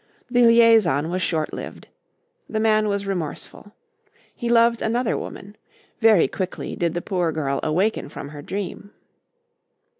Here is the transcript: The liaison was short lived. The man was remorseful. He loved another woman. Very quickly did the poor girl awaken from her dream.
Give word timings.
The 0.31 0.41
liaison 0.43 1.11
was 1.11 1.21
short 1.21 1.53
lived. 1.53 1.87
The 2.49 2.59
man 2.59 2.87
was 2.87 3.05
remorseful. 3.05 3.75
He 4.33 4.49
loved 4.49 4.81
another 4.81 5.15
woman. 5.15 5.55
Very 5.99 6.27
quickly 6.27 6.75
did 6.75 6.95
the 6.95 7.03
poor 7.03 7.31
girl 7.31 7.59
awaken 7.61 8.09
from 8.09 8.29
her 8.29 8.41
dream. 8.41 8.89